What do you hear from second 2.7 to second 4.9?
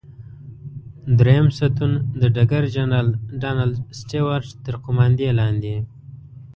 جنرال ډانلډ سټیوارټ تر